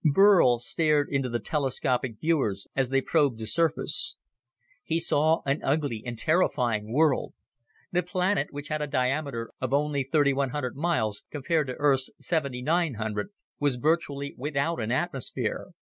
[0.03, 4.17] Burl stared into the telescopic viewers as they probed the surface.
[4.83, 7.35] He saw an ugly and terrifying world.
[7.91, 13.27] The planet, which had a diameter of only 3,100 miles, compared to Earth's 7,900,
[13.59, 15.67] was virtually without an atmosphere.